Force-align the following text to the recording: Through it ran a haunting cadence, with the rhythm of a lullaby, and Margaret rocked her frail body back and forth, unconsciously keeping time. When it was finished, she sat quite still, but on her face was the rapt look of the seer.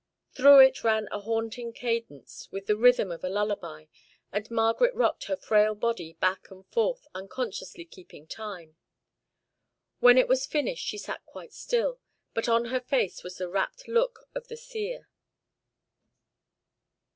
Through 0.33 0.61
it 0.61 0.83
ran 0.83 1.07
a 1.11 1.19
haunting 1.19 1.71
cadence, 1.73 2.51
with 2.51 2.65
the 2.65 2.75
rhythm 2.75 3.11
of 3.11 3.23
a 3.23 3.29
lullaby, 3.29 3.85
and 4.31 4.49
Margaret 4.49 4.95
rocked 4.95 5.25
her 5.25 5.37
frail 5.37 5.75
body 5.75 6.13
back 6.13 6.49
and 6.49 6.65
forth, 6.65 7.05
unconsciously 7.13 7.85
keeping 7.85 8.25
time. 8.25 8.77
When 9.99 10.17
it 10.17 10.27
was 10.27 10.47
finished, 10.47 10.83
she 10.87 10.97
sat 10.97 11.23
quite 11.27 11.53
still, 11.53 11.99
but 12.33 12.49
on 12.49 12.69
her 12.73 12.79
face 12.81 13.23
was 13.23 13.37
the 13.37 13.47
rapt 13.47 13.87
look 13.87 14.27
of 14.33 14.47
the 14.47 14.57
seer. 14.57 15.07